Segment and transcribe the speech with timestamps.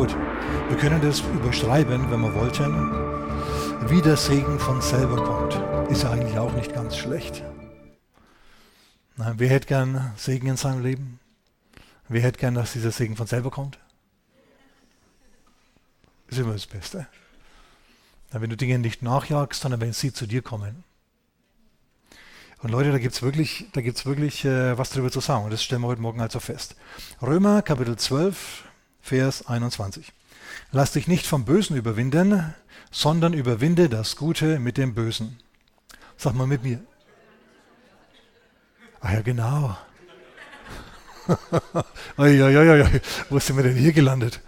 [0.00, 0.16] gut.
[0.70, 5.90] Wir können das überschreiben, wenn wir wollten, wie der Segen von selber kommt.
[5.90, 7.42] Ist eigentlich auch nicht ganz schlecht.
[9.18, 11.20] Na, wer hätte gern Segen in seinem Leben?
[12.08, 13.78] Wer hätte gern, dass dieser Segen von selber kommt?
[16.28, 17.06] Ist immer das Beste.
[18.30, 20.82] Wenn du Dinge nicht nachjagst, sondern wenn sie zu dir kommen.
[22.62, 25.44] Und Leute, da gibt es wirklich, da gibt's wirklich äh, was darüber zu sagen.
[25.44, 26.76] Und das stellen wir heute Morgen also fest.
[27.20, 28.64] Römer Kapitel 12,
[29.00, 30.12] Vers 21.
[30.72, 32.54] Lass dich nicht vom Bösen überwinden,
[32.90, 35.38] sondern überwinde das Gute mit dem Bösen.
[36.16, 36.80] Sag mal mit mir.
[39.00, 39.76] Ah ja, genau.
[42.16, 44.40] Eieieiei, wo sind wir denn hier gelandet?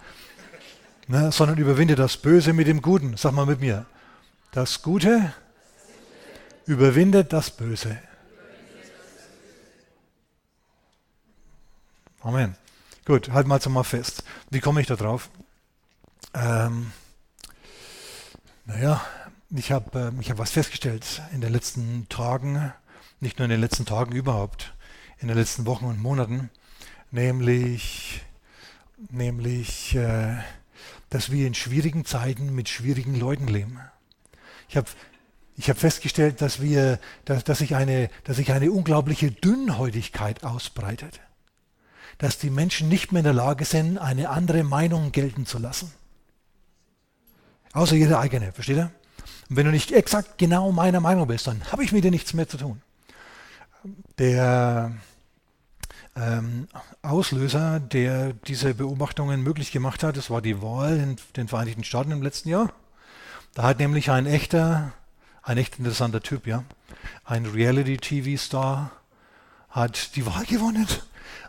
[1.07, 3.17] Ne, sondern überwinde das Böse mit dem Guten.
[3.17, 3.85] Sag mal mit mir.
[4.51, 5.33] Das Gute
[6.65, 7.97] überwindet das Böse.
[12.21, 12.55] Amen.
[13.05, 14.23] Gut, halten wir also mal fest.
[14.49, 15.29] Wie komme ich da drauf?
[16.33, 16.93] Ähm,
[18.63, 19.01] naja,
[19.49, 22.71] ich habe äh, hab was festgestellt in den letzten Tagen,
[23.19, 24.73] nicht nur in den letzten Tagen überhaupt,
[25.19, 26.49] in den letzten Wochen und Monaten,
[27.11, 28.21] nämlich,
[29.09, 30.37] nämlich äh,
[31.09, 33.81] dass wir in schwierigen Zeiten mit schwierigen Leuten leben.
[34.69, 34.87] Ich habe
[35.57, 41.19] ich hab festgestellt, dass, wir, dass, dass, sich eine, dass sich eine unglaubliche Dünnhäutigkeit ausbreitet.
[42.17, 45.91] Dass die Menschen nicht mehr in der Lage sind, eine andere Meinung gelten zu lassen.
[47.73, 48.91] Außer ihre eigene, versteht ihr?
[49.49, 52.33] Und wenn du nicht exakt genau meiner Meinung bist, dann habe ich mit dir nichts
[52.33, 52.81] mehr zu tun.
[54.19, 54.91] Der
[56.15, 56.67] ähm,
[57.01, 62.11] Auslöser, der diese Beobachtungen möglich gemacht hat, das war die Wahl in den Vereinigten Staaten
[62.11, 62.71] im letzten Jahr.
[63.53, 64.93] Da hat nämlich ein echter,
[65.41, 66.63] ein echt interessanter Typ, ja,
[67.25, 68.91] ein Reality-TV-Star,
[69.69, 70.87] hat die Wahl gewonnen.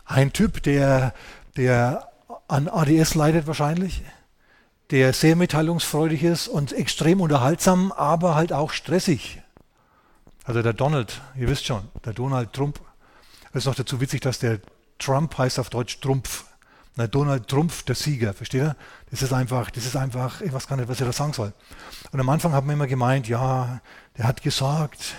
[0.05, 1.13] Ein Typ, der,
[1.57, 2.11] der
[2.47, 4.03] an ADS leidet wahrscheinlich,
[4.91, 9.41] der sehr mitteilungsfreudig ist und extrem unterhaltsam, aber halt auch stressig.
[10.43, 12.79] Also der Donald, ihr wisst schon, der Donald Trump.
[13.51, 14.59] Es ist noch dazu witzig, dass der
[14.99, 16.45] Trump heißt auf Deutsch Trumpf.
[16.97, 18.75] Na, Donald Trump, der Sieger, versteht ihr?
[19.09, 21.51] Das ist einfach, das ist einfach, ich weiß gar nicht, was ich da sagen soll.
[22.11, 23.81] Und am Anfang haben wir immer gemeint, ja,
[24.17, 25.15] der hat gesagt,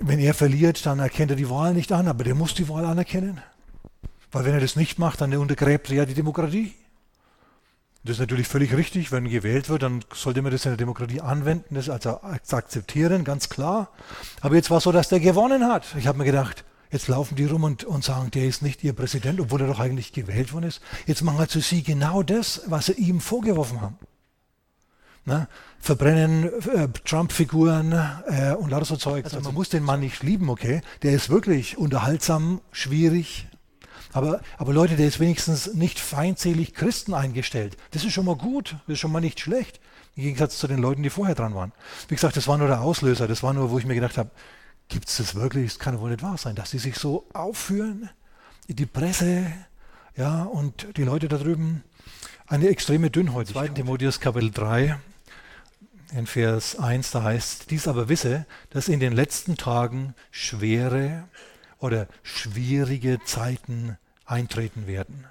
[0.00, 2.84] wenn er verliert, dann erkennt er die Wahl nicht an, aber der muss die Wahl
[2.84, 3.40] anerkennen.
[4.36, 6.74] Weil wenn er das nicht macht, dann untergräbt er ja die Demokratie.
[8.04, 9.10] Das ist natürlich völlig richtig.
[9.10, 13.48] Wenn gewählt wird, dann sollte man das in der Demokratie anwenden, das also akzeptieren, ganz
[13.48, 13.88] klar.
[14.42, 15.86] Aber jetzt war es so, dass der gewonnen hat.
[15.96, 18.92] Ich habe mir gedacht, jetzt laufen die rum und, und sagen, der ist nicht ihr
[18.92, 20.82] Präsident, obwohl er doch eigentlich gewählt worden ist.
[21.06, 23.96] Jetzt machen also sie genau das, was sie ihm vorgeworfen haben.
[25.24, 25.48] Na,
[25.78, 27.92] verbrennen äh, Trump-Figuren
[28.26, 29.24] äh, und lauter so Zeug.
[29.24, 30.82] Also man muss den Mann nicht lieben, okay?
[31.02, 33.48] Der ist wirklich unterhaltsam, schwierig,
[34.16, 37.76] aber, aber Leute, der ist wenigstens nicht feindselig Christen eingestellt.
[37.90, 39.78] Das ist schon mal gut, das ist schon mal nicht schlecht.
[40.14, 41.72] Im Gegensatz zu den Leuten, die vorher dran waren.
[42.08, 43.28] Wie gesagt, das war nur der Auslöser.
[43.28, 44.30] Das war nur, wo ich mir gedacht habe,
[44.88, 45.74] gibt es das wirklich?
[45.74, 48.08] Das kann wohl nicht wahr sein, dass die sich so aufführen.
[48.68, 49.52] Die Presse,
[50.16, 51.84] ja, und die Leute da drüben.
[52.46, 53.48] Eine extreme Dünnheit.
[53.48, 53.68] 2.
[53.68, 54.98] Timotheus Kapitel 3,
[56.14, 61.24] in Vers 1, da heißt, dies aber wisse, dass in den letzten Tagen schwere
[61.78, 65.24] oder schwierige Zeiten eintreten werden.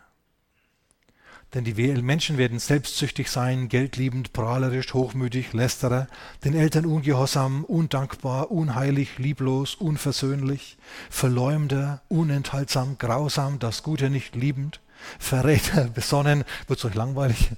[1.53, 6.07] Denn die Menschen werden selbstsüchtig sein, geldliebend, prahlerisch, hochmütig, lästerer,
[6.43, 10.77] den Eltern ungehorsam, undankbar, unheilig, lieblos, unversöhnlich,
[11.09, 14.81] verleumder, unenthaltsam, grausam, das Gute nicht liebend,
[15.19, 17.51] Verräter, besonnen, wird euch langweilig?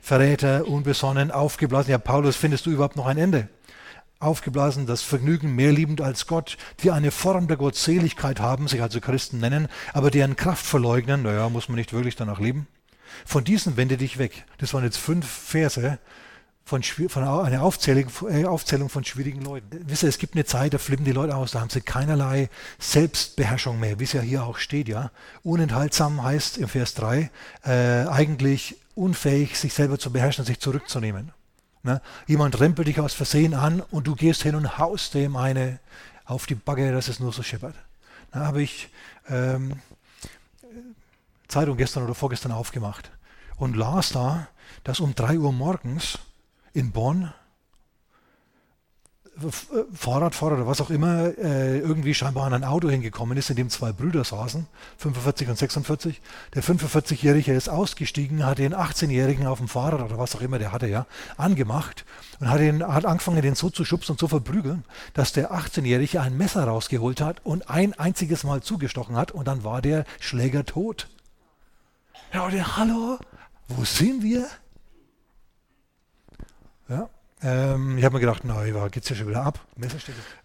[0.00, 1.90] Verräter, unbesonnen, aufgeblasen.
[1.90, 3.48] Ja, Paulus, findest du überhaupt noch ein Ende?
[4.20, 9.00] Aufgeblasen, das Vergnügen mehr liebend als Gott, die eine Form der Gottseligkeit haben, sich also
[9.00, 12.66] Christen nennen, aber deren Kraft verleugnen, naja, muss man nicht wirklich danach leben.
[13.24, 14.44] Von diesen wende dich weg.
[14.58, 15.98] Das waren jetzt fünf Verse
[16.68, 19.84] von, von einer Aufzählung, äh, Aufzählung von schwierigen Leuten.
[19.86, 22.50] Wisst ihr, es gibt eine Zeit, da flippen die Leute aus, da haben sie keinerlei
[22.78, 25.10] Selbstbeherrschung mehr, wie es ja hier auch steht, ja.
[25.42, 27.30] Unenthaltsam heißt im Vers 3
[27.64, 27.70] äh,
[28.08, 31.32] eigentlich unfähig, sich selber zu beherrschen, sich zurückzunehmen.
[31.88, 32.02] Ne?
[32.26, 35.78] Jemand rempelt dich aus Versehen an und du gehst hin und haust dem eine
[36.26, 37.74] auf die Backe, dass es nur so scheppert.
[38.30, 38.90] Da habe ich
[39.30, 39.80] ähm,
[41.48, 43.10] Zeitung gestern oder vorgestern aufgemacht
[43.56, 44.48] und las da,
[44.84, 46.18] dass um 3 Uhr morgens
[46.74, 47.32] in Bonn
[49.94, 53.70] Fahrradfahrer oder was auch immer äh, irgendwie scheinbar an ein Auto hingekommen ist, in dem
[53.70, 54.66] zwei Brüder saßen,
[54.98, 56.20] 45 und 46.
[56.54, 60.72] Der 45-Jährige ist ausgestiegen, hat den 18-Jährigen auf dem Fahrrad oder was auch immer der
[60.72, 61.06] hatte, ja,
[61.36, 62.04] angemacht
[62.40, 66.20] und hat, ihn, hat angefangen, den so zu schubsen und zu verprügeln, dass der 18-Jährige
[66.20, 70.64] ein Messer rausgeholt hat und ein einziges Mal zugestochen hat und dann war der Schläger
[70.64, 71.08] tot.
[72.32, 73.18] Ja, der, hallo,
[73.68, 74.46] wo sind wir?
[76.88, 77.08] Ja,
[77.42, 79.60] ähm, ich habe mir gedacht, na, geht es ja schon wieder ab.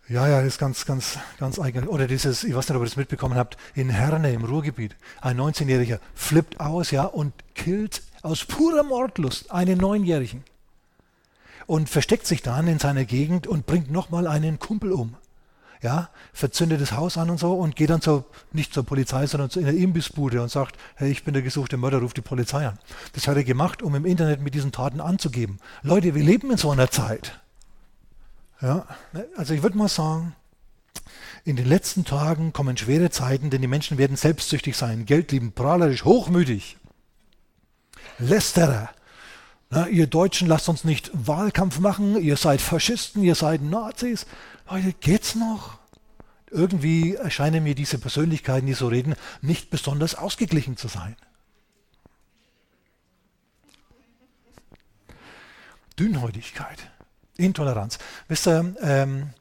[0.10, 1.88] Ja, ja, das ist ganz, ganz, ganz eigen.
[1.88, 5.40] Oder dieses, ich weiß nicht, ob ihr das mitbekommen habt, in Herne im Ruhrgebiet, ein
[5.40, 10.44] 19-Jähriger flippt aus, ja, und killt aus purer Mordlust einen Neunjährigen.
[11.66, 15.16] Und versteckt sich dann in seiner Gegend und bringt nochmal einen Kumpel um
[15.84, 19.50] ja, verzündet das Haus an und so und geht dann zur, nicht zur Polizei, sondern
[19.56, 22.80] in der Imbissbude und sagt, hey, ich bin der gesuchte Mörder, ruft die Polizei an.
[23.12, 25.60] Das hat er gemacht, um im Internet mit diesen Taten anzugeben.
[25.82, 27.40] Leute, wir leben in so einer Zeit.
[28.62, 28.88] Ja,
[29.36, 30.36] also ich würde mal sagen,
[31.44, 36.06] in den letzten Tagen kommen schwere Zeiten, denn die Menschen werden selbstsüchtig sein, geldliebend, prahlerisch,
[36.06, 36.78] hochmütig.
[38.20, 38.90] Lästerer.
[39.70, 44.26] Na, ihr Deutschen lasst uns nicht Wahlkampf machen, ihr seid Faschisten, ihr seid Nazis.
[44.69, 45.80] Leute, geht's noch?
[46.50, 51.15] Irgendwie erscheinen mir diese Persönlichkeiten, die so reden, nicht besonders ausgeglichen zu sein.
[55.98, 56.92] Dünnhäutigkeit,
[57.38, 58.00] Intoleranz.
[58.27, 59.33] Wisst ihr, ähm,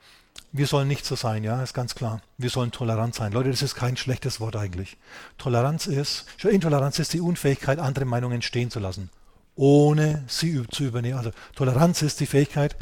[0.53, 2.21] wir sollen nicht so sein, ja, ist ganz klar.
[2.37, 3.33] Wir sollen tolerant sein.
[3.33, 4.99] Leute, das ist kein schlechtes Wort eigentlich.
[5.39, 9.09] Toleranz ist, Intoleranz ist die Unfähigkeit, andere Meinungen stehen zu lassen,
[9.55, 11.17] ohne sie zu übernehmen.
[11.17, 12.77] Also Toleranz ist die Fähigkeit,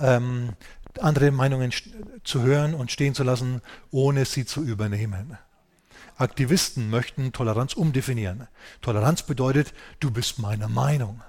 [0.00, 0.50] ähm,
[1.00, 1.72] andere Meinungen
[2.22, 3.60] zu hören und stehen zu lassen,
[3.90, 5.38] ohne sie zu übernehmen.
[6.16, 8.46] Aktivisten möchten Toleranz umdefinieren.
[8.80, 11.22] Toleranz bedeutet, du bist meiner Meinung.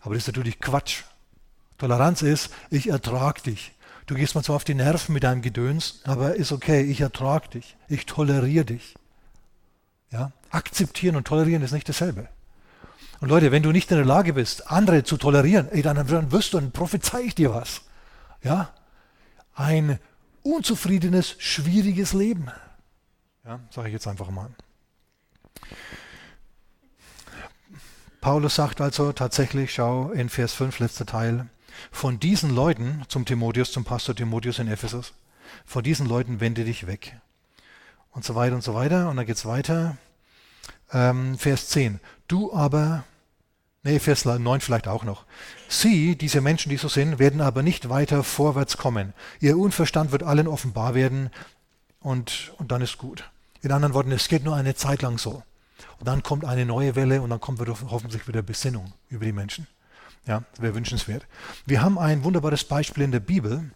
[0.00, 1.02] Aber das ist natürlich Quatsch.
[1.78, 3.72] Toleranz ist, ich ertrag dich.
[4.06, 7.50] Du gehst mir zwar auf die Nerven mit deinem Gedöns, aber ist okay, ich ertrag
[7.50, 7.76] dich.
[7.88, 8.94] Ich toleriere dich.
[10.10, 10.32] Ja?
[10.50, 12.28] Akzeptieren und tolerieren ist nicht dasselbe.
[13.20, 16.32] Und Leute, wenn du nicht in der Lage bist, andere zu tolerieren, ey, dann, dann
[16.32, 17.82] wirst du, dann prophezei ich dir was.
[18.42, 18.70] Ja?
[19.54, 19.98] Ein
[20.42, 22.50] unzufriedenes, schwieriges Leben.
[23.44, 24.50] Ja, sage ich jetzt einfach mal.
[28.20, 31.46] Paulus sagt also tatsächlich, schau in Vers 5, letzter Teil,
[31.90, 35.12] von diesen Leuten zum Timotheus, zum Pastor Timotheus in Ephesus,
[35.66, 37.16] von diesen Leuten wende dich weg.
[38.12, 39.10] Und so weiter und so weiter.
[39.10, 39.96] Und dann geht es weiter.
[40.94, 42.00] Ähm, Vers 10.
[42.26, 43.04] Du aber
[43.86, 45.26] Nee, Vers 9 vielleicht auch noch.
[45.68, 49.12] Sie, diese Menschen, die so sind, werden aber nicht weiter vorwärts kommen.
[49.40, 51.28] Ihr Unverstand wird allen offenbar werden
[52.00, 53.30] und, und dann ist gut.
[53.60, 55.42] In anderen Worten, es geht nur eine Zeit lang so.
[55.98, 59.32] Und dann kommt eine neue Welle und dann kommt wieder, hoffentlich wieder Besinnung über die
[59.32, 59.66] Menschen.
[60.26, 61.26] Ja, wäre wünschenswert.
[61.66, 63.70] Wir haben ein wunderbares Beispiel in der Bibel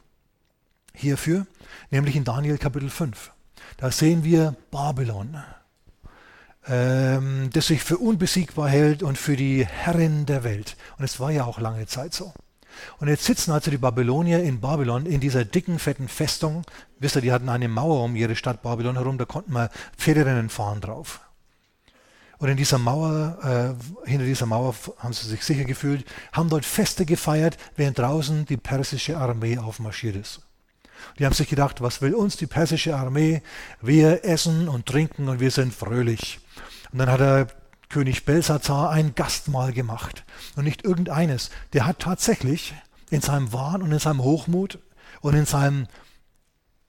[0.95, 1.47] hierfür,
[1.91, 3.31] nämlich in Daniel Kapitel 5.
[3.77, 5.37] Da sehen wir Babylon
[6.69, 10.77] ähm, das sich für unbesiegbar hält und für die Herrin der Welt.
[10.99, 12.33] Und es war ja auch lange Zeit so.
[12.99, 16.63] Und jetzt sitzen also die Babylonier in Babylon in dieser dicken, fetten Festung.
[16.99, 20.49] Wisst ihr, die hatten eine Mauer um ihre Stadt Babylon herum, da konnten wir Pferderennen
[20.49, 21.21] fahren drauf.
[22.39, 23.77] Und in dieser Mauer,
[24.07, 28.47] äh, hinter dieser Mauer haben sie sich sicher gefühlt, haben dort Feste gefeiert, während draußen
[28.47, 30.41] die persische Armee aufmarschiert ist.
[31.19, 33.43] Die haben sich gedacht, was will uns die persische Armee?
[33.81, 36.39] Wir essen und trinken und wir sind fröhlich.
[36.93, 37.49] Und dann hat der
[37.89, 40.25] König Belsazar ein Gastmahl gemacht.
[40.57, 41.51] Und nicht irgendeines.
[41.73, 42.75] Der hat tatsächlich
[43.11, 44.79] in seinem Wahn und in seinem Hochmut
[45.21, 45.87] und in, seinem,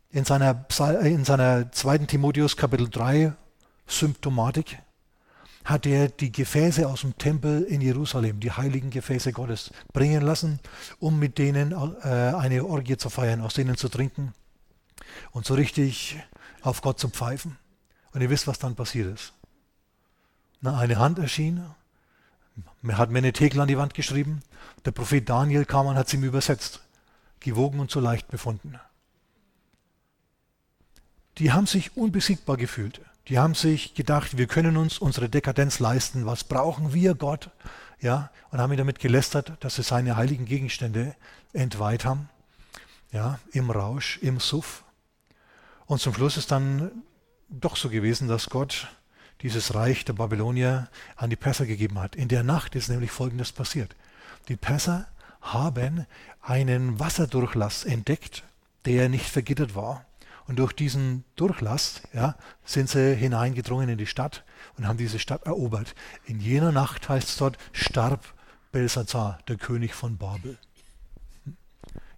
[0.09, 0.65] in, seiner,
[1.01, 3.33] in seiner zweiten Timotheus Kapitel 3
[3.87, 4.77] Symptomatik,
[5.65, 10.59] hat er die Gefäße aus dem Tempel in Jerusalem, die heiligen Gefäße Gottes, bringen lassen,
[10.99, 14.33] um mit denen äh, eine Orgie zu feiern, aus denen zu trinken
[15.31, 16.17] und so richtig
[16.61, 17.57] auf Gott zu pfeifen.
[18.11, 19.33] Und ihr wisst, was dann passiert ist.
[20.61, 21.63] Na, eine Hand erschien,
[22.91, 24.41] hat mir eine Tegel an die Wand geschrieben,
[24.85, 26.81] der Prophet Daniel kam und hat sie ihm übersetzt,
[27.39, 28.79] gewogen und so leicht befunden.
[31.37, 33.01] Die haben sich unbesiegbar gefühlt.
[33.29, 36.25] Die haben sich gedacht, wir können uns unsere Dekadenz leisten.
[36.25, 37.51] Was brauchen wir, Gott?
[38.01, 41.15] Ja, und haben ihn damit gelästert, dass sie seine heiligen Gegenstände
[41.53, 42.29] entweiht haben.
[43.11, 44.83] Ja, im Rausch, im Suff.
[45.85, 46.91] Und zum Schluss ist dann
[47.49, 48.87] doch so gewesen, dass Gott
[49.41, 52.15] dieses Reich der Babylonier an die Perser gegeben hat.
[52.15, 53.95] In der Nacht ist nämlich Folgendes passiert.
[54.47, 55.07] Die Perser
[55.41, 56.05] haben
[56.41, 58.43] einen Wasserdurchlass entdeckt,
[58.85, 60.05] der nicht vergittert war.
[60.47, 64.43] Und durch diesen Durchlass ja, sind sie hineingedrungen in die Stadt
[64.77, 65.93] und haben diese Stadt erobert.
[66.25, 68.33] In jener Nacht heißt es dort, starb
[68.71, 70.57] Belsazar, der König von Babel.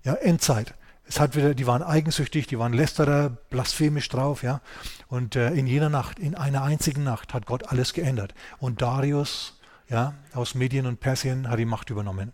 [0.03, 0.73] Ja, Endzeit.
[1.11, 4.61] Es hat wieder, die waren eigensüchtig, die waren lästerer, blasphemisch drauf, ja.
[5.09, 8.33] Und äh, in jener Nacht, in einer einzigen Nacht, hat Gott alles geändert.
[8.59, 12.31] Und Darius, ja, aus Medien und Persien hat die Macht übernommen.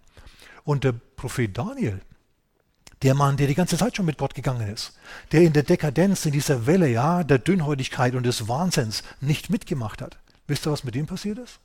[0.63, 2.01] Und der Prophet Daniel,
[3.01, 4.95] der Mann, der die ganze Zeit schon mit Gott gegangen ist,
[5.31, 10.03] der in der Dekadenz, in dieser Welle, ja, der Dünnhäutigkeit und des Wahnsinns nicht mitgemacht
[10.03, 10.19] hat.
[10.45, 11.57] Wisst ihr, was mit dem passiert ist?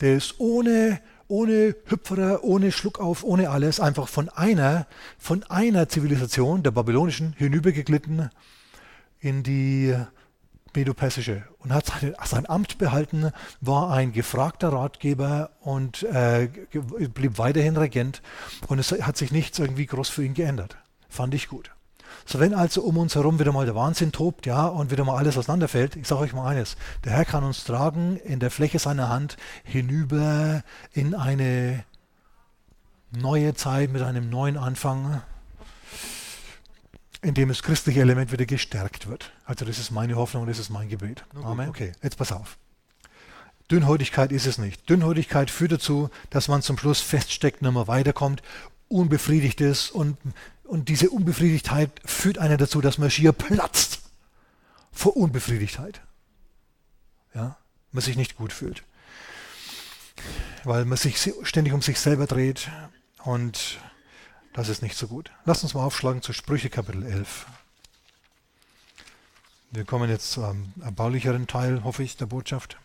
[0.00, 4.86] Der ist ohne, ohne Hüpferer, ohne Schluckauf, ohne alles, einfach von einer,
[5.18, 8.30] von einer Zivilisation, der babylonischen, hinübergeglitten
[9.20, 9.94] in die
[10.74, 16.48] Medo-Persische und hat sein, sein, Amt behalten, war ein gefragter Ratgeber und äh,
[17.14, 18.22] blieb weiterhin Regent
[18.68, 20.76] und es hat sich nichts irgendwie groß für ihn geändert.
[21.08, 21.75] Fand ich gut.
[22.24, 25.16] So wenn also um uns herum wieder mal der Wahnsinn tobt, ja, und wieder mal
[25.16, 28.78] alles auseinanderfällt, ich sage euch mal eines, der Herr kann uns tragen in der Fläche
[28.78, 31.84] seiner Hand hinüber in eine
[33.12, 35.22] neue Zeit mit einem neuen Anfang,
[37.22, 39.32] in dem das christliche Element wieder gestärkt wird.
[39.44, 41.24] Also das ist meine Hoffnung, und das ist mein Gebet.
[41.42, 41.68] Amen.
[41.68, 42.58] Okay, jetzt pass auf.
[43.70, 44.88] Dünnhäutigkeit ist es nicht.
[44.88, 48.42] Dünnhäutigkeit führt dazu, dass man zum Schluss feststeckt, nicht mehr weiterkommt,
[48.88, 50.16] unbefriedigt ist und
[50.66, 54.00] und diese Unbefriedigtheit führt einen dazu, dass man schier platzt
[54.92, 56.00] vor Unbefriedigtheit.
[57.34, 57.56] Ja,
[57.92, 58.82] man sich nicht gut fühlt.
[60.64, 62.70] Weil man sich ständig um sich selber dreht
[63.18, 63.78] und
[64.54, 65.30] das ist nicht so gut.
[65.44, 67.46] Lass uns mal aufschlagen zu Sprüche Kapitel 11.
[69.70, 72.78] Wir kommen jetzt zu einem erbaulicheren Teil, hoffe ich, der Botschaft.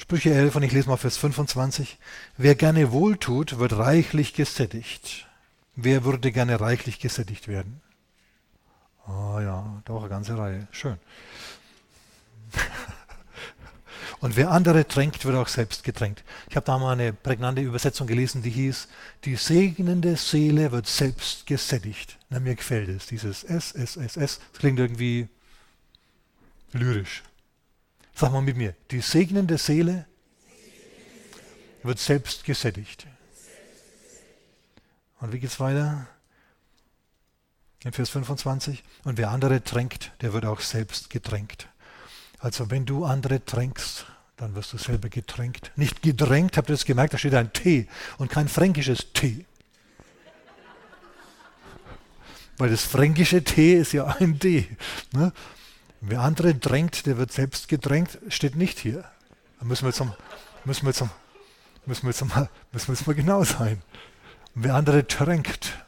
[0.00, 1.98] Sprüche 11 und ich lese mal Vers 25.
[2.38, 5.28] Wer gerne wohltut, wird reichlich gesättigt.
[5.76, 7.82] Wer würde gerne reichlich gesättigt werden?
[9.06, 10.66] Ah oh ja, doch eine ganze Reihe.
[10.70, 10.96] Schön.
[14.20, 16.24] Und wer andere tränkt, wird auch selbst getränkt.
[16.48, 18.88] Ich habe da mal eine prägnante Übersetzung gelesen, die hieß,
[19.26, 22.16] die segnende Seele wird selbst gesättigt.
[22.30, 24.40] Na, mir gefällt es, dieses S, S, S, S.
[24.52, 25.28] Das klingt irgendwie
[26.72, 27.22] lyrisch.
[28.20, 30.04] Sag mal mit mir, die segnende Seele
[31.82, 33.06] wird selbst gesättigt.
[35.20, 36.06] Und wie geht es weiter?
[37.82, 38.84] In Vers 25.
[39.04, 41.70] Und wer andere tränkt, der wird auch selbst getränkt.
[42.40, 44.04] Also wenn du andere tränkst,
[44.36, 45.72] dann wirst du selber getränkt.
[45.76, 47.14] Nicht gedrängt, habt ihr das gemerkt?
[47.14, 49.46] Da steht ein T und kein fränkisches T.
[52.58, 54.68] Weil das fränkische T ist ja ein D.
[55.14, 55.32] Ne?
[56.00, 59.04] Wer andere drängt, der wird selbst gedrängt, steht nicht hier.
[59.58, 60.02] Da müssen wir jetzt,
[60.64, 61.04] müssen wir jetzt,
[61.84, 63.82] müssen wir jetzt, mal, müssen wir jetzt mal genau sein.
[64.54, 65.84] Wer andere drängt,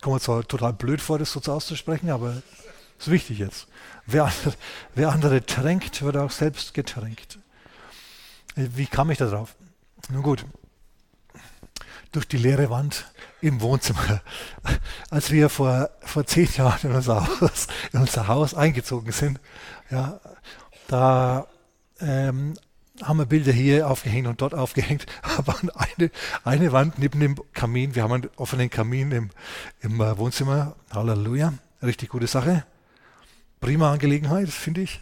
[0.00, 2.42] kommt zwar total blöd vor, das so auszusprechen, aber
[2.98, 3.66] ist wichtig jetzt.
[4.06, 4.54] Wer andere,
[4.94, 7.38] wer andere drängt, wird auch selbst getränkt.
[8.54, 9.56] Wie kam ich da drauf?
[10.10, 10.44] Nun gut,
[12.14, 13.06] durch die leere Wand
[13.40, 14.20] im Wohnzimmer.
[15.10, 19.40] Als wir vor, vor zehn Jahren in unser Haus, in unser Haus eingezogen sind,
[19.90, 20.20] ja,
[20.86, 21.46] da
[22.00, 22.54] ähm,
[23.02, 25.06] haben wir Bilder hier aufgehängt und dort aufgehängt,
[25.36, 26.10] aber eine,
[26.44, 29.30] eine Wand neben dem Kamin, wir haben einen offenen Kamin im,
[29.80, 31.52] im äh, Wohnzimmer, Halleluja,
[31.82, 32.64] richtig gute Sache,
[33.60, 35.00] prima Angelegenheit, finde ich.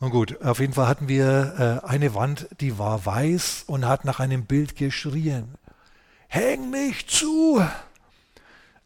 [0.00, 4.04] Und gut, auf jeden Fall hatten wir äh, eine Wand, die war weiß und hat
[4.04, 5.56] nach einem Bild geschrien
[6.28, 7.62] häng mich zu.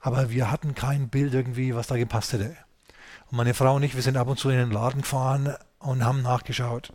[0.00, 2.56] Aber wir hatten kein Bild irgendwie, was da gepasst hätte.
[3.30, 6.04] Und meine Frau und ich, wir sind ab und zu in den Laden gefahren und
[6.04, 6.92] haben nachgeschaut.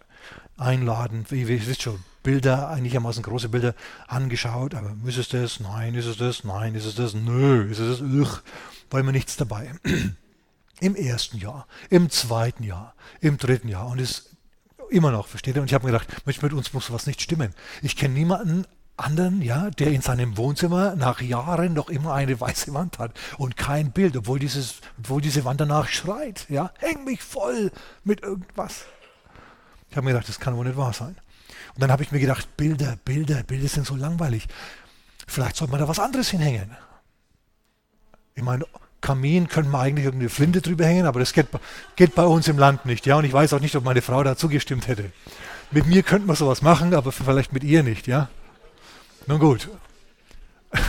[0.57, 3.73] Ein Laden, wie ihr wisst schon, Bilder, einigermaßen große Bilder
[4.07, 5.59] angeschaut, aber ist es das?
[5.61, 6.43] Nein, ist es das?
[6.43, 7.13] Nein, ist es das?
[7.13, 8.01] Nö, ist es das?
[8.01, 8.41] Ugh,
[8.89, 9.71] weil mir nichts dabei.
[10.79, 14.35] Im ersten Jahr, im zweiten Jahr, im dritten Jahr und es
[14.91, 15.61] immer noch, versteht ihr?
[15.61, 17.55] Und ich habe mir gedacht, mit uns muss was nicht stimmen.
[17.81, 18.65] Ich kenne niemanden
[18.97, 23.55] anderen, ja, der in seinem Wohnzimmer nach Jahren noch immer eine weiße Wand hat und
[23.55, 27.71] kein Bild, obwohl, dieses, obwohl diese Wand danach schreit, ja, häng mich voll
[28.03, 28.85] mit irgendwas.
[29.89, 31.15] Ich habe mir gedacht, das kann wohl nicht wahr sein.
[31.75, 34.47] Und dann habe ich mir gedacht, Bilder, Bilder, Bilder sind so langweilig.
[35.27, 36.75] Vielleicht sollte man da was anderes hinhängen.
[38.33, 38.65] Ich meine,
[39.01, 41.47] Kamin könnte man eigentlich irgendeine Flinte drüber hängen, aber das geht,
[41.95, 43.05] geht bei uns im Land nicht.
[43.05, 45.11] Ja, und ich weiß auch nicht, ob meine Frau da zugestimmt hätte.
[45.71, 48.29] Mit mir könnte man sowas machen, aber vielleicht mit ihr nicht, ja.
[49.27, 49.69] Nun gut.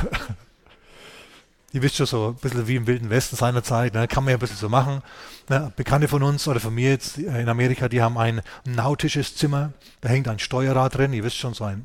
[1.72, 4.36] Ihr wisst schon so ein bisschen wie im Wilden Westen seinerzeit, ne, kann man ja
[4.36, 5.02] ein bisschen so machen.
[5.48, 9.72] Ne, Bekannte von uns oder von mir jetzt in Amerika, die haben ein nautisches Zimmer,
[10.00, 11.84] da hängt ein Steuerrad drin, ihr wisst schon, so ein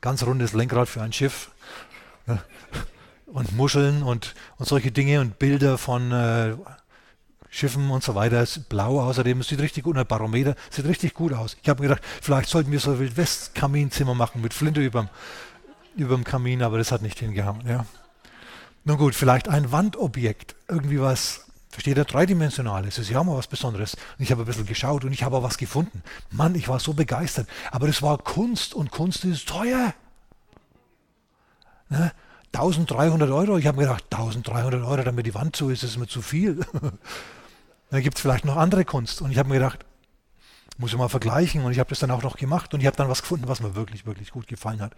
[0.00, 1.50] ganz rundes Lenkrad für ein Schiff.
[2.26, 2.42] Ne,
[3.26, 6.56] und Muscheln und, und solche Dinge und Bilder von äh,
[7.56, 8.42] Schiffen und so weiter.
[8.42, 11.56] Ist blau außerdem, sieht richtig gut, ein Barometer, sieht richtig gut aus.
[11.62, 15.08] Ich habe mir gedacht, vielleicht sollten wir so ein Wildwest-Kaminzimmer machen mit Flinte überm,
[15.96, 17.62] überm Kamin, aber das hat nicht hingehauen.
[17.66, 17.86] Ja.
[18.84, 23.46] Nun gut, vielleicht ein Wandobjekt, irgendwie was, versteht ihr, dreidimensionales, ist ja auch mal was
[23.46, 23.94] Besonderes.
[23.94, 26.02] Und ich habe ein bisschen geschaut und ich habe auch was gefunden.
[26.30, 27.48] Mann, ich war so begeistert.
[27.70, 29.94] Aber das war Kunst und Kunst ist teuer.
[31.88, 32.12] Ne?
[32.52, 33.56] 1300 Euro.
[33.56, 36.60] Ich habe mir gedacht, 1300 Euro, damit die Wand zu ist, ist mir zu viel.
[37.90, 39.22] Dann gibt es vielleicht noch andere Kunst.
[39.22, 39.84] Und ich habe mir gedacht,
[40.78, 41.64] muss ich mal vergleichen.
[41.64, 43.60] Und ich habe das dann auch noch gemacht und ich habe dann was gefunden, was
[43.60, 44.92] mir wirklich, wirklich gut gefallen hat.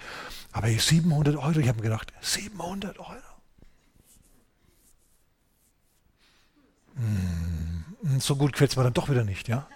[0.52, 3.12] Aber 700 Euro, ich habe mir gedacht, 700 Euro.
[6.97, 7.85] Hm,
[8.18, 9.66] so gut gefällt es mir dann doch wieder nicht, ja.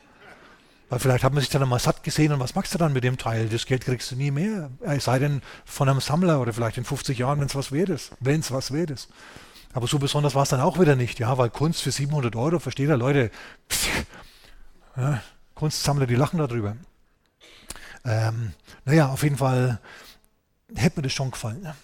[0.89, 3.03] Weil vielleicht hat man sich dann einmal satt gesehen und was machst du dann mit
[3.03, 3.49] dem Teil?
[3.49, 4.71] Das Geld kriegst du nie mehr.
[4.81, 7.89] Es sei denn von einem Sammler oder vielleicht in 50 Jahren, wenn es was wert
[7.89, 8.13] ist.
[8.21, 9.09] Wenn es was wert ist.
[9.73, 12.59] Aber so besonders war es dann auch wieder nicht, ja, weil Kunst für 700 Euro,
[12.59, 13.31] versteht ihr, Leute,
[13.71, 14.05] pff,
[14.97, 15.23] ja,
[15.55, 16.77] Kunstsammler, die lachen darüber.
[18.05, 18.53] Ähm,
[18.85, 19.81] naja, auf jeden Fall
[20.75, 21.63] hätte mir das schon gefallen.
[21.63, 21.75] Ne?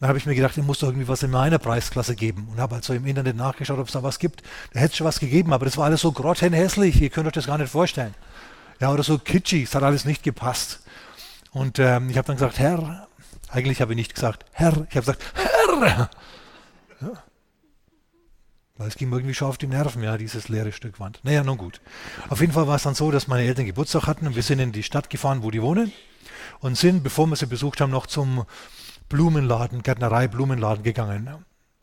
[0.00, 2.58] dann habe ich mir gedacht, ich muss doch irgendwie was in meiner Preisklasse geben und
[2.58, 4.42] habe halt so im Internet nachgeschaut, ob es da was gibt.
[4.72, 7.34] Da hätte es schon was gegeben, aber das war alles so grottenhässlich, ihr könnt euch
[7.34, 8.14] das gar nicht vorstellen.
[8.80, 10.80] Ja, oder so kitschig, es hat alles nicht gepasst.
[11.52, 13.08] Und ähm, ich habe dann gesagt, Herr,
[13.50, 16.08] eigentlich habe ich nicht gesagt, Herr, ich habe gesagt, Herr.
[18.80, 21.20] Weil es ging mir irgendwie schon auf die Nerven, ja, dieses leere Stück Wand.
[21.22, 21.82] Naja, nun gut.
[22.30, 24.58] Auf jeden Fall war es dann so, dass meine Eltern Geburtstag hatten und wir sind
[24.58, 25.92] in die Stadt gefahren, wo die wohnen
[26.60, 28.46] und sind, bevor wir sie besucht haben, noch zum
[29.10, 31.28] Blumenladen, Gärtnerei, Blumenladen gegangen.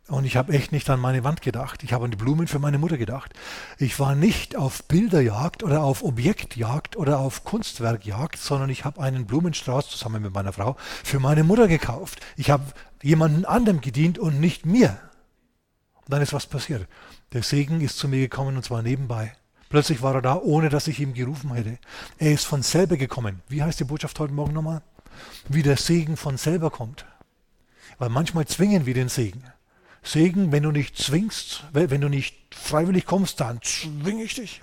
[0.08, 1.84] Und ich habe echt nicht an meine Wand gedacht.
[1.84, 3.32] Ich habe an die Blumen für meine Mutter gedacht.
[3.78, 9.28] Ich war nicht auf Bilderjagd oder auf Objektjagd oder auf Kunstwerkjagd, sondern ich habe einen
[9.28, 12.22] Blumenstrauß zusammen mit meiner Frau für meine Mutter gekauft.
[12.38, 12.64] Ich habe
[13.04, 14.98] jemanden anderem gedient und nicht mir.
[16.08, 16.88] Dann ist was passiert.
[17.34, 19.36] Der Segen ist zu mir gekommen und zwar nebenbei.
[19.70, 21.78] Plötzlich war er da, ohne dass ich ihm gerufen hätte.
[22.18, 23.42] Er ist von selber gekommen.
[23.50, 24.82] Wie heißt die Botschaft heute Morgen nochmal?
[25.50, 27.06] Wie der Segen von selber kommt.
[27.98, 29.44] Weil manchmal zwingen wir den Segen.
[30.04, 34.62] Segen, wenn du nicht zwingst, wenn du nicht freiwillig kommst, dann zwinge ich dich.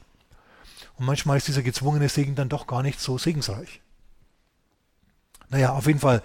[0.97, 3.83] Und manchmal ist dieser gezwungene Segen dann doch gar nicht so segensreich.
[5.51, 6.23] Naja, auf jeden Fall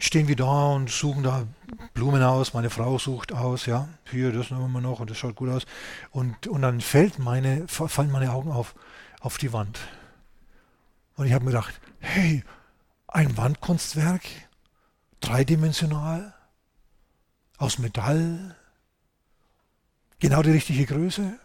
[0.00, 1.46] stehen wir da und suchen da
[1.94, 2.54] Blumen aus.
[2.54, 5.66] Meine Frau sucht aus, ja, hier, das nehmen wir noch und das schaut gut aus.
[6.10, 8.74] Und, und dann fällt meine, fallen meine Augen auf,
[9.20, 9.78] auf die Wand.
[11.16, 12.42] Und ich habe mir gedacht, hey,
[13.08, 14.22] ein Wandkunstwerk,
[15.20, 16.34] dreidimensional,
[17.58, 18.56] aus Metall,
[20.18, 21.38] genau die richtige Größe,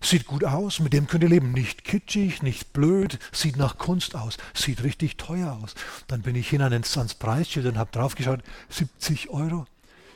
[0.00, 1.52] sieht gut aus, mit dem könnt ihr leben.
[1.52, 5.74] Nicht kitschig, nicht blöd, sieht nach Kunst aus, sieht richtig teuer aus.
[6.06, 9.66] Dann bin ich hin ans, ans Preisschild und habe draufgeschaut, 70 Euro.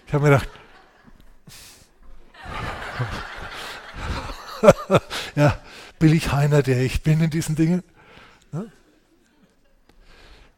[0.06, 0.48] Ich habe mir gedacht,
[5.34, 5.58] ja,
[5.98, 7.82] billig Heiner, der ich bin in diesen Dingen.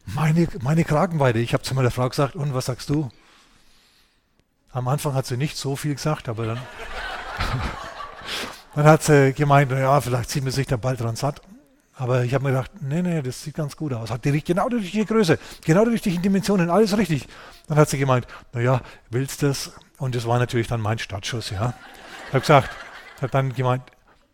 [0.06, 1.38] Meine, meine Kragenweide.
[1.38, 3.10] Ich habe zu meiner Frau gesagt, und was sagst du?
[4.72, 6.60] Am Anfang hat sie nicht so viel gesagt, aber dann,
[8.74, 11.40] dann hat sie gemeint, ja, vielleicht zieht man sich da bald dran satt.
[11.94, 14.10] Aber ich habe mir gedacht, nee, nee, das sieht ganz gut aus.
[14.10, 17.28] Hat die genau die richtige Größe, genau die richtigen Dimensionen, alles richtig.
[17.68, 18.80] Dann hat sie gemeint, naja,
[19.10, 19.72] willst du das?
[19.98, 21.74] Und das war natürlich dann mein Startschuss, ja.
[22.28, 22.70] Ich habe gesagt,
[23.18, 23.82] habe dann gemeint,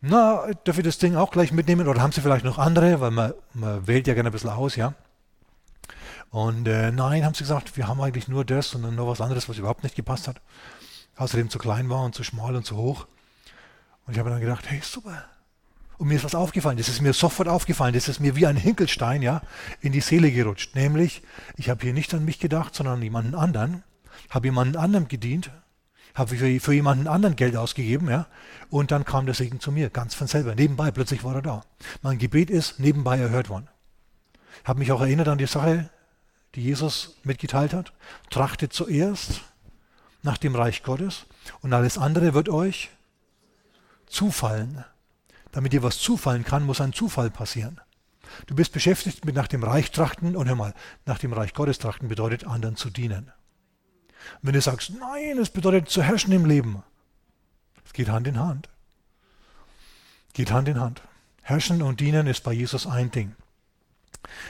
[0.01, 1.89] na, darf ich das Ding auch gleich mitnehmen?
[1.89, 3.01] Oder haben Sie vielleicht noch andere?
[3.01, 4.95] Weil man, man wählt ja gerne ein bisschen aus, ja.
[6.31, 9.21] Und äh, nein, haben sie gesagt, wir haben eigentlich nur das und dann noch was
[9.21, 10.41] anderes, was überhaupt nicht gepasst hat.
[11.17, 13.07] Außerdem zu klein war und zu schmal und zu hoch.
[14.09, 15.23] Und ich habe dann gedacht, hey, super.
[15.99, 18.57] Und mir ist was aufgefallen, das ist mir sofort aufgefallen, das ist mir wie ein
[18.57, 19.43] Hinkelstein, ja,
[19.83, 20.75] in die Seele gerutscht.
[20.75, 21.23] Nämlich,
[21.57, 23.85] ich habe hier nicht an mich gedacht, sondern an jemanden anderen,
[24.31, 25.51] habe jemanden anderem gedient,
[26.15, 28.29] habe für, für jemanden anderen Geld ausgegeben, ja,
[28.71, 31.65] und dann kam der Segen zu mir, ganz von selber, nebenbei, plötzlich war er da.
[32.01, 33.69] Mein Gebet ist nebenbei erhört worden.
[34.65, 35.91] Habe mich auch erinnert an die Sache,
[36.55, 37.93] die Jesus mitgeteilt hat.
[38.31, 39.43] Trachtet zuerst
[40.23, 41.27] nach dem Reich Gottes
[41.61, 42.89] und alles andere wird euch
[44.09, 44.85] zufallen.
[45.53, 47.81] Damit dir was zufallen kann, muss ein Zufall passieren.
[48.47, 50.75] Du bist beschäftigt mit nach dem Reich trachten und hör mal,
[51.07, 53.33] nach dem Reich Gottes trachten bedeutet anderen zu dienen.
[54.35, 56.83] Und wenn du sagst, nein, es bedeutet zu herrschen im Leben,
[57.85, 58.69] es geht Hand in Hand.
[60.35, 61.03] Geht Hand in Hand.
[61.43, 63.35] Herrschen und dienen ist bei Jesus ein Ding.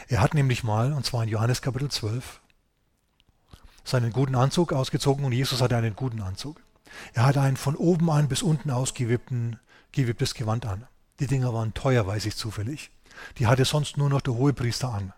[0.08, 2.40] Er hat nämlich mal, und zwar in Johannes Kapitel 12,
[3.84, 6.60] seinen guten Anzug ausgezogen und Jesus hatte einen guten Anzug.
[7.14, 10.86] Er hatte ein von oben an bis unten ausgewipptes Gewand an.
[11.20, 12.90] Die Dinger waren teuer, weiß ich zufällig.
[13.38, 15.12] Die hatte sonst nur noch der Hohepriester an.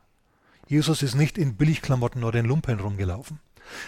[0.67, 3.41] Jesus ist nicht in Billigklamotten oder in Lumpen rumgelaufen.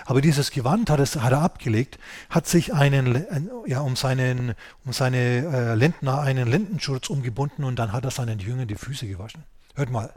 [0.04, 1.98] Aber dieses Gewand hat, es, hat er abgelegt,
[2.30, 7.92] hat sich einen, ja, um, seinen, um seine äh, Lendner einen Lendenschurz umgebunden und dann
[7.92, 9.44] hat er seinen Jüngern die Füße gewaschen.
[9.74, 10.12] Hört mal,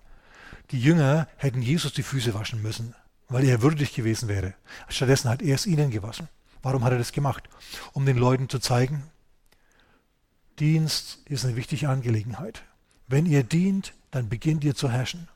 [0.72, 2.96] die Jünger hätten Jesus die Füße waschen müssen,
[3.30, 4.54] weil er würdig gewesen wäre.
[4.88, 6.28] Stattdessen hat er es ihnen gewaschen.
[6.66, 7.44] Warum hat er das gemacht?
[7.94, 9.04] Um den Leuten zu zeigen,
[10.58, 12.64] Dienst ist eine wichtige Angelegenheit.
[13.08, 15.28] Wenn ihr dient, dann beginnt ihr zu herrschen.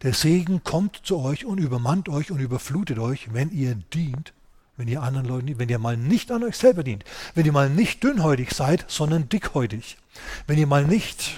[0.00, 4.32] Der Segen kommt zu euch und übermannt euch und überflutet euch, wenn ihr dient,
[4.78, 7.68] Wenn ihr anderen Leuten, wenn ihr mal nicht an euch selber dient, wenn ihr mal
[7.68, 9.98] nicht dünnhäutig seid, sondern dickhäutig,
[10.46, 11.36] wenn ihr mal nicht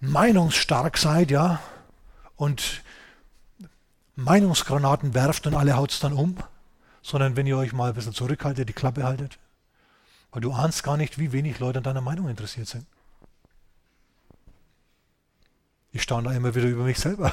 [0.00, 1.62] meinungsstark seid, ja,
[2.36, 2.82] und
[4.16, 6.36] Meinungsgranaten werft und alle haut es dann um,
[7.02, 9.38] sondern wenn ihr euch mal ein bisschen zurückhaltet, die Klappe haltet,
[10.32, 12.86] weil du ahnst gar nicht, wie wenig Leute an deiner Meinung interessiert sind.
[15.92, 17.32] Ich staune da immer wieder über mich selber.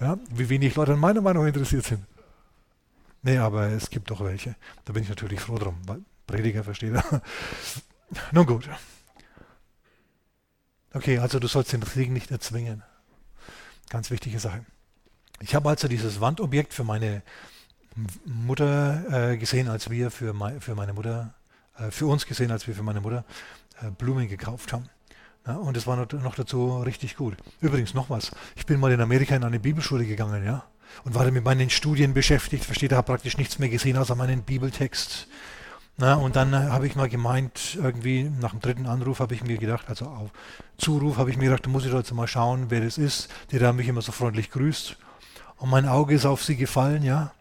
[0.00, 2.06] ja, wie wenig Leute an meiner Meinung interessiert sind.
[3.22, 4.56] Nee, aber es gibt doch welche.
[4.86, 7.22] Da bin ich natürlich froh drum, weil Prediger versteht er.
[8.32, 8.70] Nun gut.
[10.94, 12.82] Okay, also du sollst den Segen nicht erzwingen.
[13.90, 14.64] Ganz wichtige Sache.
[15.40, 17.22] Ich habe also dieses Wandobjekt für meine
[18.24, 21.34] Mutter äh, gesehen, als wir für, mein, für meine Mutter,
[21.78, 23.24] äh, für uns gesehen, als wir für meine Mutter
[23.82, 24.88] äh, Blumen gekauft haben.
[25.46, 27.36] Ja, und es war noch, dazu richtig gut.
[27.60, 28.32] Übrigens noch was.
[28.56, 30.64] Ich bin mal in Amerika in eine Bibelschule gegangen, ja,
[31.04, 32.64] und war mit meinen Studien beschäftigt.
[32.64, 35.26] Versteht, habe praktisch nichts mehr gesehen außer meinen Bibeltext.
[35.96, 39.58] Na, und dann habe ich mal gemeint, irgendwie nach dem dritten Anruf habe ich mir
[39.58, 40.30] gedacht, also auf
[40.76, 43.28] Zuruf habe ich mir gedacht, da muss ich doch jetzt mal schauen, wer das ist,
[43.50, 44.96] der da mich immer so freundlich grüßt.
[45.58, 47.32] Und mein Auge ist auf sie gefallen, ja.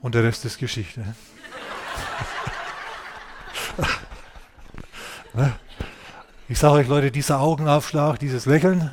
[0.00, 1.14] Und der Rest ist Geschichte.
[5.34, 5.52] Ne?
[6.48, 8.90] ich sage euch Leute, dieser Augenaufschlag, dieses Lächeln,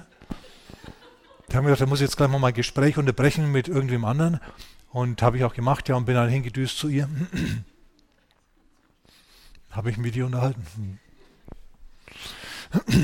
[1.48, 4.42] da haben gedacht, da muss ich jetzt gleich mal mein Gespräch unterbrechen mit irgendwem anderen.
[4.90, 7.08] Und habe ich auch gemacht, ja, und bin dann hingedüst zu ihr.
[9.70, 11.00] habe ich mit ihr unterhalten.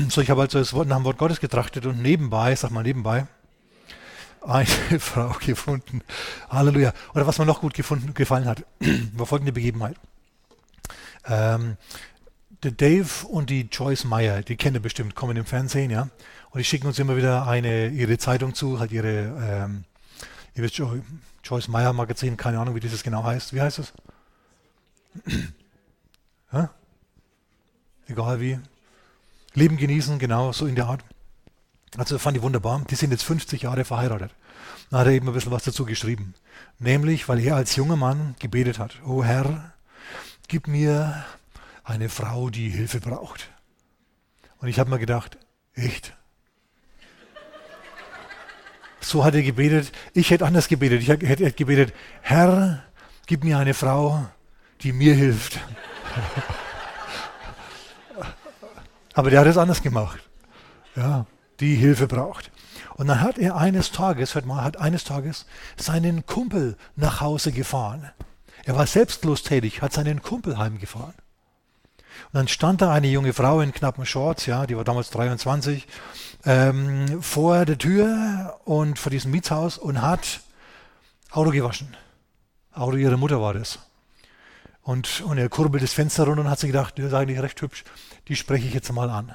[0.08, 2.82] So, ich habe also das Wort, nach dem Wort Gottes getrachtet und nebenbei, sag mal
[2.82, 3.26] nebenbei,
[4.40, 4.66] eine
[4.98, 6.02] Frau gefunden.
[6.48, 6.92] Halleluja.
[7.14, 8.64] Oder was mir noch gut gefunden, gefallen hat,
[9.14, 9.96] war folgende Begebenheit.
[11.26, 11.76] Ähm,
[12.62, 16.08] der Dave und die Joyce Meyer, die kennt ihr bestimmt, kommen im Fernsehen, ja.
[16.50, 19.84] Und die schicken uns immer wieder eine, ihre Zeitung zu, halt ihre, ähm,
[20.54, 21.02] ihr wisst schon,
[21.44, 23.54] Joyce Meyer Magazin, keine Ahnung, wie dieses genau heißt.
[23.54, 23.92] Wie heißt es?
[28.10, 28.58] Egal wie.
[29.54, 31.04] Leben genießen, genau, so in der Art.
[31.96, 32.84] Also fand ich wunderbar.
[32.88, 34.32] Die sind jetzt 50 Jahre verheiratet.
[34.90, 36.34] Dann hat er eben ein bisschen was dazu geschrieben.
[36.78, 39.72] Nämlich, weil er als junger Mann gebetet hat, oh Herr,
[40.48, 41.24] gib mir
[41.84, 43.50] eine Frau, die Hilfe braucht.
[44.58, 45.38] Und ich habe mir gedacht,
[45.74, 46.14] echt?
[49.00, 49.90] So hat er gebetet.
[50.12, 51.02] Ich hätte anders gebetet.
[51.02, 52.84] Ich hätte gebetet, Herr,
[53.26, 54.26] gib mir eine Frau,
[54.82, 55.58] die mir hilft.
[59.20, 60.18] Aber der hat es anders gemacht.
[60.96, 61.26] Ja,
[61.60, 62.50] die Hilfe braucht.
[62.94, 65.44] Und dann hat er eines Tages, hört mal, hat eines Tages
[65.76, 68.10] seinen Kumpel nach Hause gefahren.
[68.64, 71.12] Er war selbstlos tätig, hat seinen Kumpel heimgefahren.
[71.12, 75.86] Und dann stand da eine junge Frau in knappen Shorts, ja, die war damals 23,
[76.46, 80.40] ähm, vor der Tür und vor diesem Mietshaus und hat
[81.30, 81.94] Auto gewaschen.
[82.72, 83.80] Auto ihrer Mutter war das.
[84.80, 87.60] Und, und er kurbelt das Fenster runter und hat sich gedacht, das ist eigentlich recht
[87.60, 87.84] hübsch,
[88.28, 89.34] die spreche ich jetzt mal an.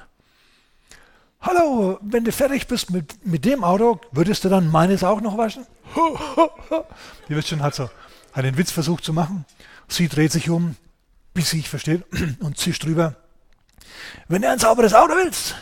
[1.40, 5.38] Hallo, wenn du fertig bist mit, mit dem Auto, würdest du dann meines auch noch
[5.38, 5.66] waschen?
[7.28, 7.88] Die schon hat so
[8.32, 9.44] einen Witz versucht zu machen.
[9.88, 10.76] Sie dreht sich um,
[11.34, 12.04] bis sie sich versteht
[12.40, 13.16] und zischt drüber.
[14.28, 15.54] Wenn du ein sauberes Auto willst,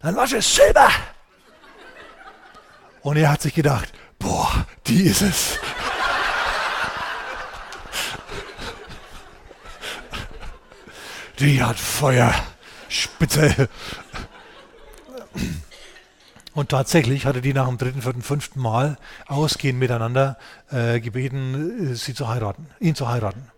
[0.00, 0.88] dann wasche es Silber.
[3.02, 5.58] Und er hat sich gedacht, boah, die ist es.
[11.38, 12.32] Die hat Feuer,
[12.88, 13.68] Spitze.
[16.54, 20.38] Und tatsächlich hatte die nach dem dritten, vierten, fünften Mal ausgehend miteinander
[20.70, 23.50] äh, gebeten, äh, sie zu heiraten, ihn zu heiraten.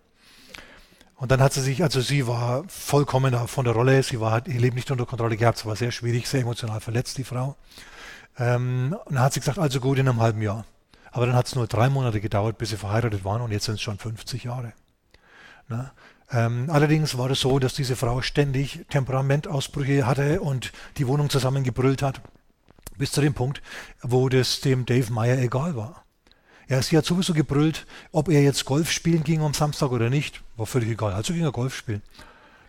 [1.16, 4.48] Und dann hat sie sich, also sie war vollkommen von der Rolle, sie war, hat
[4.48, 7.56] ihr Leben nicht unter Kontrolle gehabt, es war sehr schwierig, sehr emotional verletzt, die Frau.
[8.38, 10.64] Ähm, und dann hat sie gesagt, also gut, in einem halben Jahr.
[11.10, 13.74] Aber dann hat es nur drei Monate gedauert, bis sie verheiratet waren und jetzt sind
[13.74, 14.72] es schon 50 Jahre.
[15.68, 15.92] Na?
[16.30, 22.02] Ähm, allerdings war es so, dass diese Frau ständig Temperamentausbrüche hatte und die Wohnung zusammengebrüllt
[22.02, 22.20] hat,
[22.98, 23.62] bis zu dem Punkt,
[24.02, 26.04] wo das dem Dave Meyer egal war.
[26.68, 30.42] Ja, sie hat sowieso gebrüllt, ob er jetzt Golf spielen ging am Samstag oder nicht.
[30.56, 31.12] War völlig egal.
[31.12, 32.02] Also ging er Golf spielen.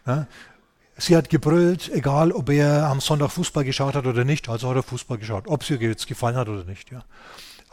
[0.05, 0.27] Ja.
[0.99, 4.49] Sie hat gebrüllt, egal ob er am Sonntag Fußball geschaut hat oder nicht.
[4.49, 6.91] Also hat er Fußball geschaut, ob ihr jetzt gefallen hat oder nicht.
[6.91, 7.03] Ja.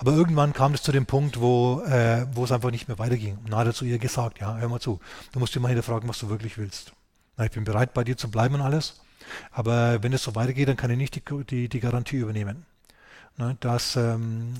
[0.04, 3.38] Aber irgendwann kam es zu dem Punkt, wo, äh, wo es einfach nicht mehr weiterging.
[3.38, 5.00] Und dann hat er zu ihr gesagt, ja, hör mal zu,
[5.32, 6.92] du musst dir mal hinterfragen, was du wirklich willst.
[7.38, 9.00] Na, ich bin bereit, bei dir zu bleiben und alles.
[9.50, 12.66] Aber wenn es so weitergeht, dann kann ich nicht die, die, die Garantie übernehmen.
[13.38, 14.52] Na, dass, ähm,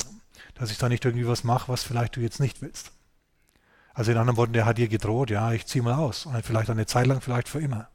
[0.54, 2.92] dass ich da nicht irgendwie was mache, was vielleicht du jetzt nicht willst.
[3.92, 6.24] Also in anderen Worten, der hat dir gedroht, ja, ich ziehe mal aus.
[6.24, 7.88] Und vielleicht eine Zeit lang, vielleicht für immer.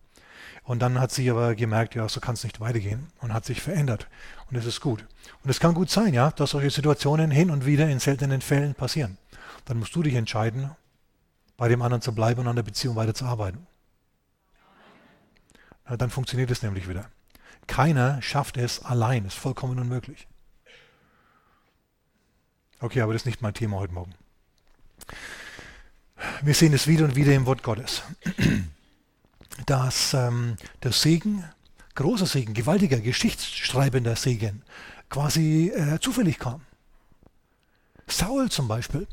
[0.70, 3.60] Und dann hat sie aber gemerkt, ja, so kann es nicht weitergehen und hat sich
[3.60, 4.08] verändert.
[4.48, 5.04] Und das ist gut.
[5.44, 8.76] Und es kann gut sein, ja, dass solche Situationen hin und wieder in seltenen Fällen
[8.76, 9.18] passieren.
[9.66, 10.70] Dann musst du dich entscheiden,
[11.58, 13.66] bei dem anderen zu bleiben und an der Beziehung weiterzuarbeiten.
[15.90, 17.10] Ja, dann funktioniert es nämlich wieder.
[17.66, 20.28] Keiner schafft es allein, ist vollkommen unmöglich.
[22.80, 24.14] Okay, aber das ist nicht mein Thema heute Morgen.
[26.44, 28.04] Wir sehen es wieder und wieder im Wort Gottes,
[29.66, 31.44] dass ähm, der Segen,
[31.96, 34.64] großer Segen, gewaltiger, geschichtsschreibender Segen,
[35.10, 36.62] quasi äh, zufällig kam.
[38.08, 39.08] Saul zum Beispiel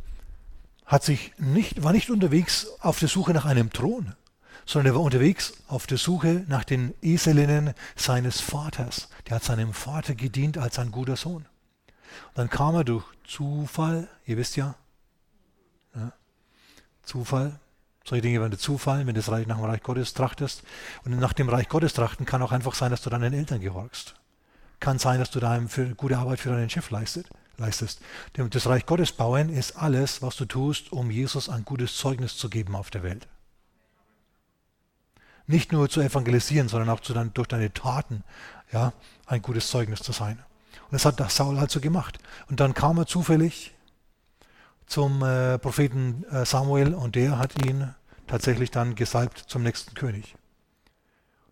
[0.84, 4.14] hat sich nicht, war nicht unterwegs auf der Suche nach einem Thron,
[4.64, 9.08] sondern er war unterwegs auf der Suche nach den Eselinnen seines Vaters.
[9.28, 11.46] Der hat seinem Vater gedient als ein guter Sohn.
[12.28, 14.76] Und dann kam er durch Zufall, ihr wisst ja,
[15.94, 16.12] ja
[17.02, 17.58] Zufall,
[18.06, 20.62] solche Dinge werden dir zufallen, wenn du nach dem Reich Gottes trachtest.
[21.04, 24.14] Und nach dem Reich Gottes trachten kann auch einfach sein, dass du deinen Eltern gehorchst.
[24.78, 28.00] Kann sein, dass du da für gute Arbeit für deinen Chef leistet, leistest.
[28.34, 32.48] Das Reich Gottes bauen ist alles, was du tust, um Jesus ein gutes Zeugnis zu
[32.48, 33.26] geben auf der Welt.
[35.48, 38.22] Nicht nur zu evangelisieren, sondern auch dein, durch deine Taten
[38.72, 38.92] ja,
[39.26, 40.38] ein gutes Zeugnis zu sein.
[40.84, 42.18] Und das hat Saul halt so gemacht.
[42.48, 43.75] Und dann kam er zufällig
[44.86, 47.94] zum äh, Propheten äh, Samuel und der hat ihn
[48.26, 50.34] tatsächlich dann gesalbt zum nächsten König.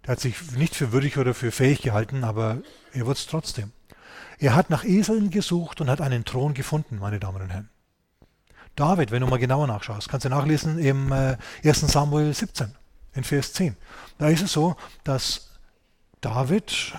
[0.04, 2.58] Der hat sich nicht für würdig oder für fähig gehalten, aber
[2.92, 3.72] er wird es trotzdem.
[4.38, 7.70] Er hat nach Eseln gesucht und hat einen Thron gefunden, meine Damen und Herren.
[8.76, 11.80] David, wenn du mal genauer nachschaust, kannst du nachlesen im äh, 1.
[11.80, 12.74] Samuel 17,
[13.14, 13.76] in Vers 10.
[14.18, 15.50] Da ist es so, dass
[16.20, 16.92] David,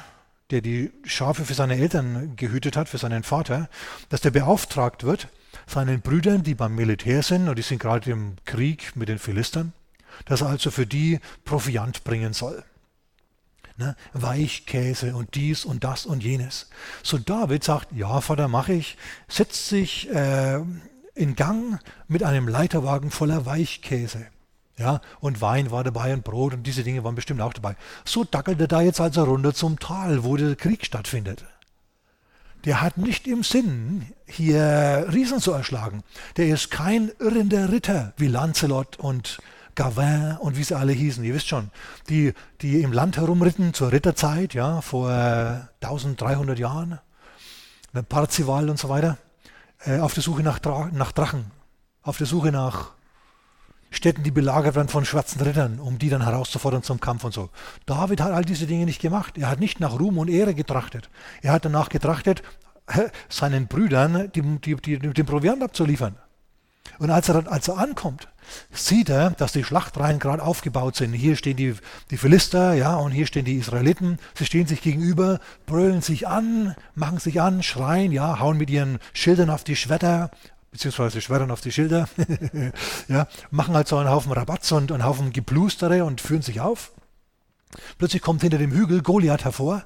[0.52, 3.69] der die Schafe für seine Eltern gehütet hat, für seinen Vater,
[4.10, 5.28] dass der beauftragt wird,
[5.67, 9.73] seinen Brüdern, die beim Militär sind und die sind gerade im Krieg mit den Philistern,
[10.25, 12.63] dass er also für die Proviant bringen soll.
[13.77, 13.95] Ne?
[14.13, 16.69] Weichkäse und dies und das und jenes.
[17.03, 20.61] So David sagt, ja Vater, mache ich, setzt sich äh,
[21.13, 24.27] in Gang mit einem Leiterwagen voller Weichkäse.
[24.77, 27.77] Ja, und Wein war dabei und Brot und diese Dinge waren bestimmt auch dabei.
[28.03, 31.45] So dackelt er da jetzt also runter zum Tal, wo der Krieg stattfindet
[32.65, 36.04] der hat nicht im Sinn, hier Riesen zu erschlagen.
[36.38, 39.38] Der ist kein irrender Ritter wie Lancelot und
[39.75, 41.69] Gavin und wie sie alle hießen, ihr wisst schon,
[42.10, 45.10] die, die im Land herumritten zur Ritterzeit, ja, vor
[45.82, 46.99] 1300 Jahren,
[48.10, 49.17] Parzival und so weiter,
[49.86, 51.51] äh, auf der Suche nach, Dra nach Drachen,
[52.01, 52.94] auf der Suche nach
[53.95, 57.49] Städten, die belagert werden von schwarzen Rittern, um die dann herauszufordern zum Kampf und so.
[57.86, 59.38] David hat all diese Dinge nicht gemacht.
[59.38, 61.10] Er hat nicht nach Ruhm und Ehre getrachtet.
[61.41, 62.43] Er hat danach getrachtet,
[63.29, 66.17] seinen Brüdern die, die, die, den Proviant abzuliefern.
[66.99, 68.27] Und als er, als er ankommt,
[68.71, 71.13] sieht er, dass die Schlachtreihen gerade aufgebaut sind.
[71.13, 71.75] Hier stehen die,
[72.12, 74.19] die Philister, ja, und hier stehen die Israeliten.
[74.36, 78.99] Sie stehen sich gegenüber, brüllen sich an, machen sich an, schreien, ja, hauen mit ihren
[79.13, 80.29] Schildern auf die Schwerter,
[80.75, 82.09] beziehungsweise schweren auf die Schilder,
[83.07, 86.91] ja, machen halt so einen Haufen Rabatz und einen Haufen Geplustere und führen sich auf.
[87.97, 89.85] Plötzlich kommt hinter dem Hügel Goliath hervor,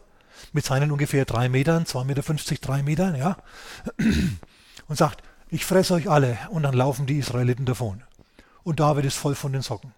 [0.52, 3.38] mit seinen ungefähr drei Metern, 2,50 Meter, drei Metern, ja,
[4.88, 6.40] und sagt, ich fresse euch alle.
[6.50, 8.02] Und dann laufen die Israeliten davon.
[8.64, 9.94] Und David ist voll von den Socken.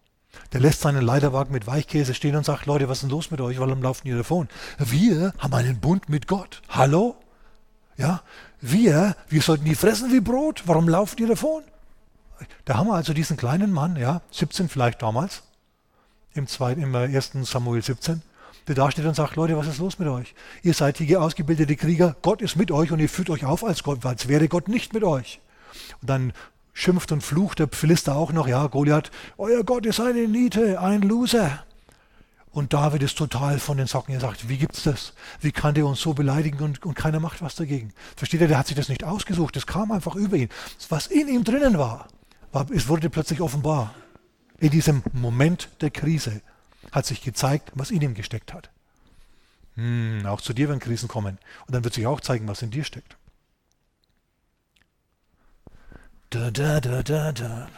[0.52, 3.40] Der lässt seinen Leiterwagen mit Weichkäse stehen und sagt, Leute, was ist denn los mit
[3.40, 3.60] euch?
[3.60, 4.50] Warum laufen ihr davon?
[4.78, 6.62] Wir haben einen Bund mit Gott.
[6.68, 7.21] Hallo?
[8.02, 8.24] Ja,
[8.62, 10.64] wir, wir sollten die fressen wie Brot.
[10.66, 11.62] Warum lauft ihr davon?
[12.66, 15.44] Da haben wir also diesen kleinen Mann, ja, 17 vielleicht damals,
[16.34, 18.24] im, zweiten, im ersten Samuel 17,
[18.68, 20.34] der da steht und sagt, Leute, was ist los mit euch?
[20.64, 23.84] Ihr seid hier ausgebildete Krieger, Gott ist mit euch und ihr führt euch auf als
[23.84, 25.40] Gott, als wäre Gott nicht mit euch.
[26.02, 26.34] Und dann
[26.74, 31.04] schimpft und flucht der Philister auch noch, ja, Goliath, euer Gott ist eine Niete, ein
[31.04, 31.64] Loser.
[32.52, 34.14] Und David ist total von den Socken.
[34.14, 35.14] Er sagt, wie gibt's das?
[35.40, 37.94] Wie kann der uns so beleidigen und, und keiner macht was dagegen?
[38.18, 39.56] Versteht ihr, der hat sich das nicht ausgesucht.
[39.56, 40.50] Das kam einfach über ihn.
[40.90, 42.08] Was in ihm drinnen war,
[42.52, 43.96] war es wurde plötzlich offenbar.
[44.60, 46.42] In diesem Moment der Krise
[46.92, 48.70] hat sich gezeigt, was in ihm gesteckt hat.
[49.76, 51.38] Hm, auch zu dir werden Krisen kommen.
[51.68, 53.16] Und dann wird sich auch zeigen, was in dir steckt.
[56.30, 57.70] Da, da, da, da, da.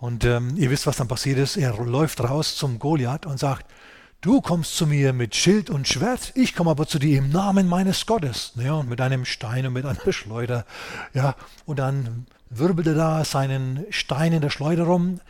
[0.00, 1.58] Und ähm, ihr wisst, was dann passiert ist.
[1.58, 3.66] Er läuft raus zum Goliath und sagt,
[4.22, 7.68] du kommst zu mir mit Schild und Schwert, ich komme aber zu dir im Namen
[7.68, 8.52] meines Gottes.
[8.56, 10.64] Ja, und mit einem Stein und mit einer Schleuder.
[11.12, 11.36] Ja,
[11.66, 15.20] und dann wirbelt er da seinen Stein in der Schleuder rum,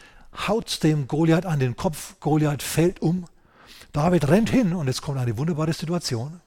[0.46, 3.24] haut dem Goliath an den Kopf, Goliath fällt um.
[3.92, 6.40] David rennt hin und jetzt kommt eine wunderbare Situation.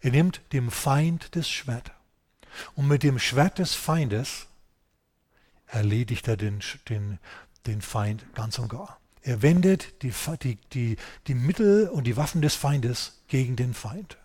[0.00, 1.90] Er nimmt dem Feind das Schwert.
[2.76, 4.46] Und mit dem Schwert des Feindes
[5.70, 7.18] erledigt er den, den,
[7.66, 8.98] den Feind ganz und gar.
[9.22, 14.16] Er wendet die, die, die, die Mittel und die Waffen des Feindes gegen den Feind.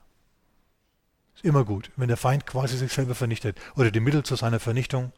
[1.36, 4.60] Ist immer gut, wenn der Feind quasi sich selber vernichtet oder die Mittel zu seiner
[4.60, 5.12] Vernichtung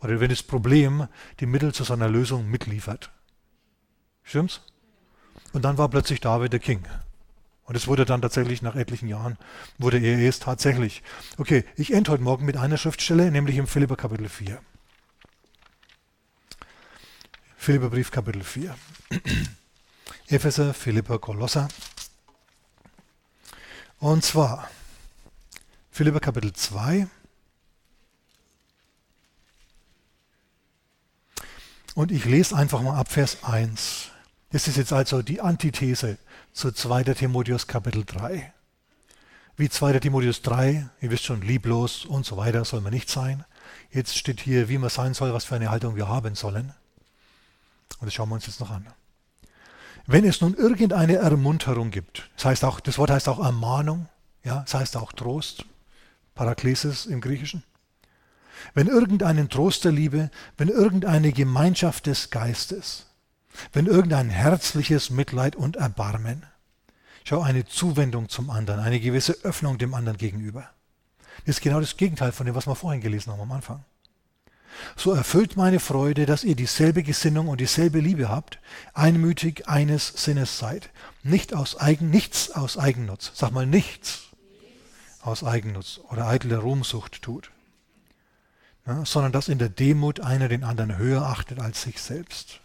[0.00, 1.08] oder wenn das Problem
[1.40, 3.10] die Mittel zu seiner Lösung mitliefert.
[4.22, 4.60] Stimmt's?
[5.52, 6.82] Und dann war plötzlich David der King.
[7.64, 9.38] Und es wurde dann tatsächlich nach etlichen Jahren,
[9.78, 11.02] wurde er es tatsächlich.
[11.36, 14.60] Okay, ich ende heute Morgen mit einer Schriftstelle, nämlich im Philipper Kapitel 4.
[17.66, 18.76] Philipperbrief Kapitel 4.
[20.28, 21.66] Epheser, Philipper, Kolosser.
[23.98, 24.70] Und zwar
[25.90, 27.08] Philipper Kapitel 2.
[31.96, 34.10] Und ich lese einfach mal ab Vers 1.
[34.52, 36.18] Das ist jetzt also die Antithese
[36.52, 37.02] zu 2.
[37.14, 38.52] Timotheus Kapitel 3.
[39.56, 39.98] Wie 2.
[39.98, 43.44] Timotheus 3, ihr wisst schon, lieblos und so weiter soll man nicht sein.
[43.90, 46.72] Jetzt steht hier, wie man sein soll, was für eine Haltung wir haben sollen.
[47.98, 48.86] Und das schauen wir uns jetzt noch an.
[50.06, 54.08] Wenn es nun irgendeine Ermunterung gibt, das, heißt auch, das Wort heißt auch Ermahnung,
[54.44, 55.64] ja, das heißt auch Trost,
[56.34, 57.64] Paraklesis im Griechischen.
[58.74, 63.06] Wenn irgendeinen Trost der Liebe, wenn irgendeine Gemeinschaft des Geistes,
[63.72, 66.44] wenn irgendein herzliches Mitleid und Erbarmen,
[67.24, 70.70] schau eine Zuwendung zum anderen, eine gewisse Öffnung dem anderen gegenüber.
[71.44, 73.84] Das ist genau das Gegenteil von dem, was wir vorhin gelesen haben am Anfang.
[74.96, 78.58] So erfüllt meine Freude, dass ihr dieselbe Gesinnung und dieselbe Liebe habt,
[78.94, 80.90] einmütig eines Sinnes seid,
[81.22, 84.22] nicht aus Eigen, nichts aus Eigennutz, sag mal nichts
[85.22, 87.50] aus Eigennutz oder eitler Ruhmsucht tut,
[88.86, 92.60] ja, sondern dass in der Demut einer den anderen höher achtet als sich selbst.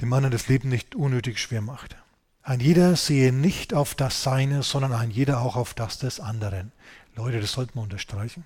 [0.00, 1.96] Dem anderen das Leben nicht unnötig schwer macht.
[2.42, 6.72] Ein jeder sehe nicht auf das Seine, sondern ein jeder auch auf das des anderen.
[7.14, 8.44] Leute, das sollten wir unterstreichen.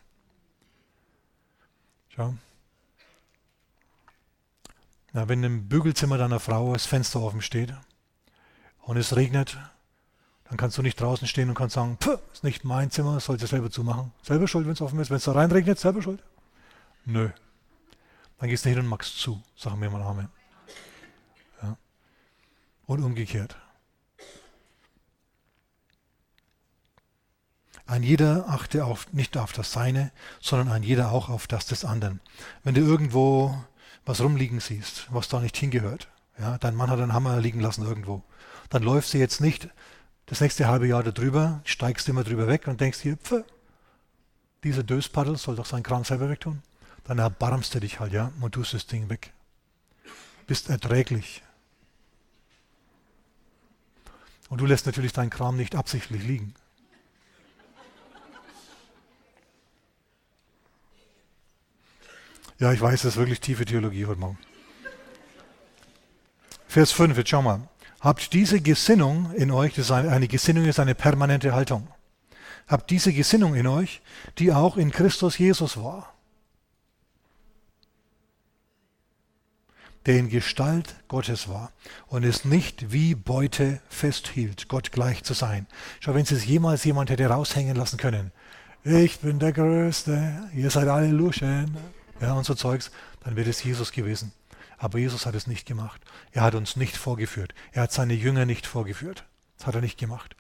[2.17, 2.35] Schau.
[5.13, 7.75] Na, wenn im Bügelzimmer deiner Frau das Fenster offen steht
[8.83, 9.59] und es regnet,
[10.45, 11.99] dann kannst du nicht draußen stehen und kannst sagen,
[12.33, 14.13] ist nicht mein Zimmer, sollst du selber zumachen.
[14.23, 15.11] Selber schuld, wenn es offen ist.
[15.11, 16.23] Wenn es da reinregnet, selber schuld?
[17.05, 17.31] Nö.
[18.39, 20.29] Dann gehst du hin und machst zu, sagen wir mal Amen.
[21.63, 21.77] Ja.
[22.87, 23.57] Und umgekehrt.
[27.87, 31.85] Ein jeder achte auf, nicht auf das Seine, sondern ein jeder auch auf das des
[31.85, 32.21] anderen.
[32.65, 33.57] Wenn du irgendwo
[34.05, 37.85] was rumliegen siehst, was da nicht hingehört, ja, dein Mann hat einen Hammer liegen lassen
[37.85, 38.23] irgendwo,
[38.71, 39.69] dann läufst du jetzt nicht
[40.27, 43.45] das nächste halbe Jahr darüber, steigst immer drüber weg und denkst dir, pf,
[44.65, 46.63] dieser Döspaddel soll doch seinen Kram selber wegtun.
[47.05, 49.33] Dann erbarmst du dich halt, ja, und tust das Ding weg.
[50.49, 51.43] Bist erträglich.
[54.49, 56.55] Und du lässt natürlich deinen Kram nicht absichtlich liegen.
[62.59, 64.39] Ja, ich weiß, das ist wirklich tiefe Theologie heute Morgen.
[66.67, 67.69] Vers 5, jetzt schau mal.
[68.01, 71.87] Habt diese Gesinnung in euch, das ist eine, eine Gesinnung ist eine permanente Haltung.
[72.67, 74.01] Habt diese Gesinnung in euch,
[74.39, 76.13] die auch in Christus Jesus war.
[80.07, 81.73] der in Gestalt Gottes war
[82.07, 85.67] und es nicht wie Beute festhielt, Gott gleich zu sein.
[85.99, 88.31] Schau, wenn es jemals jemand hätte raushängen lassen können,
[88.85, 91.77] ich bin der Größte, ihr seid alle Luschen,
[92.21, 94.33] ja, und so Zeugs, dann wäre es Jesus gewesen.
[94.79, 96.01] Aber Jesus hat es nicht gemacht.
[96.33, 97.55] Er hat uns nicht vorgeführt.
[97.73, 99.25] Er hat seine Jünger nicht vorgeführt.
[99.57, 100.37] Das hat er nicht gemacht.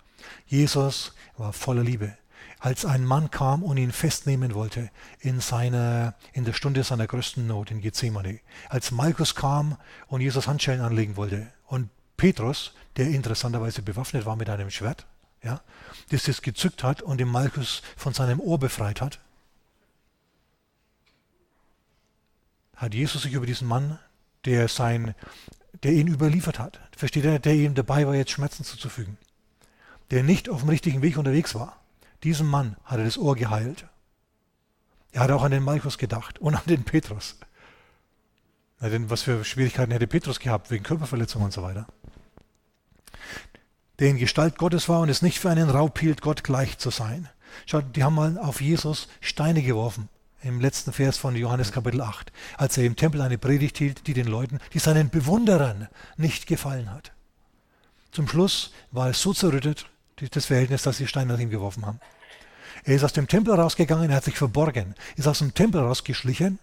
[0.46, 2.16] Jesus war voller Liebe.
[2.58, 7.46] Als ein Mann kam und ihn festnehmen wollte in, seiner, in der Stunde seiner größten
[7.46, 13.82] Not in Gethsemane, als Malchus kam und Jesus Handschellen anlegen wollte und Petrus, der interessanterweise
[13.82, 15.06] bewaffnet war mit einem Schwert,
[15.42, 15.60] ja,
[16.10, 19.20] das das gezückt hat und den Malchus von seinem Ohr befreit hat,
[22.76, 23.98] hat Jesus sich über diesen Mann,
[24.44, 25.14] der, sein,
[25.82, 29.16] der ihn überliefert hat, versteht er, der ihm dabei war, jetzt Schmerzen zuzufügen,
[30.10, 31.80] der nicht auf dem richtigen Weg unterwegs war,
[32.22, 33.86] diesem Mann hat er das Ohr geheilt.
[35.12, 37.36] Er hat auch an den Malchus gedacht und an den Petrus.
[38.80, 41.86] Na, denn was für Schwierigkeiten hätte Petrus gehabt, wegen Körperverletzungen und so weiter.
[43.98, 46.90] Der in Gestalt Gottes war und es nicht für einen Raub hielt, Gott gleich zu
[46.90, 47.31] sein.
[47.64, 50.10] Schaut, die haben mal auf Jesus Steine geworfen
[50.42, 54.14] im letzten Vers von Johannes Kapitel 8, als er im Tempel eine Predigt hielt, die
[54.14, 57.12] den Leuten, die seinen Bewunderern nicht gefallen hat.
[58.12, 59.87] Zum Schluss war es so zerrüttet,
[60.30, 62.00] das Verhältnis, dass sie Steine nach ihm geworfen haben.
[62.84, 66.58] Er ist aus dem Tempel rausgegangen, er hat sich verborgen, ist aus dem Tempel rausgeschlichen,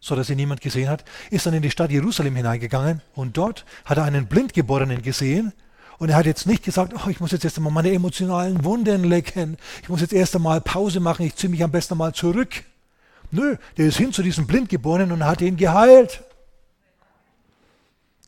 [0.00, 3.64] so dass ihn niemand gesehen hat, ist dann in die Stadt Jerusalem hineingegangen und dort
[3.84, 5.52] hat er einen Blindgeborenen gesehen
[5.98, 9.04] und er hat jetzt nicht gesagt, oh, ich muss jetzt erst einmal meine emotionalen Wunden
[9.04, 12.64] lecken, ich muss jetzt erst einmal Pause machen, ich ziehe mich am besten mal zurück.
[13.30, 16.22] Nö, der ist hin zu diesem Blindgeborenen und hat ihn geheilt.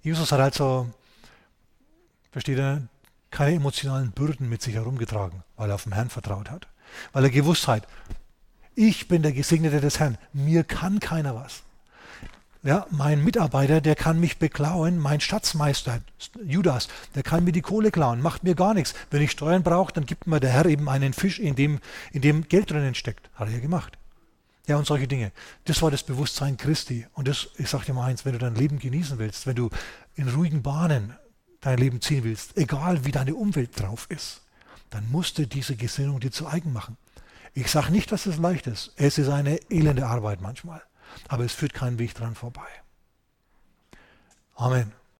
[0.03, 0.89] Jesus hat also,
[2.33, 2.83] versteht er,
[3.31, 6.67] keine emotionalen Bürden mit sich herumgetragen, weil er auf den Herrn vertraut hat.
[7.13, 7.87] Weil er gewusst hat,
[8.75, 11.63] ich bin der Gesegnete des Herrn, mir kann keiner was.
[12.63, 16.01] Ja, mein Mitarbeiter, der kann mich beklauen, mein Schatzmeister,
[16.45, 18.95] Judas, der kann mir die Kohle klauen, macht mir gar nichts.
[19.11, 21.79] Wenn ich Steuern brauche, dann gibt mir der Herr eben einen Fisch, in dem,
[22.13, 23.31] in dem Geld drinnen steckt.
[23.35, 23.97] Hat er ja gemacht.
[24.71, 25.33] Ja, und solche Dinge.
[25.65, 27.05] Das war das Bewusstsein Christi.
[27.15, 29.69] Und das, ich sage dir mal eins, wenn du dein Leben genießen willst, wenn du
[30.15, 31.17] in ruhigen Bahnen
[31.61, 34.43] dein Leben ziehen willst, egal wie deine Umwelt drauf ist,
[34.91, 36.97] dann musst du diese Gesinnung dir zu eigen machen.
[37.53, 38.93] Ich sage nicht, dass es leicht ist.
[38.95, 40.81] Es ist eine elende Arbeit manchmal.
[41.27, 42.69] Aber es führt keinen Weg dran vorbei.
[44.55, 44.93] Amen.